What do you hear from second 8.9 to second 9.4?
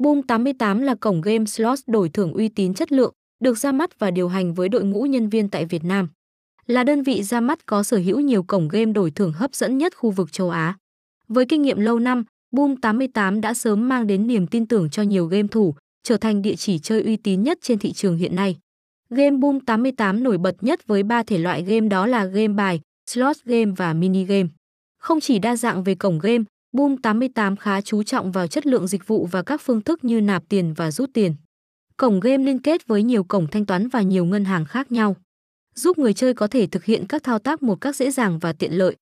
đổi thưởng